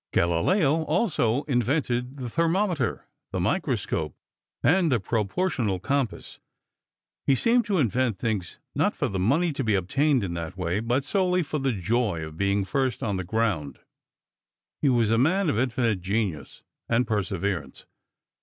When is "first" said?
12.65-13.03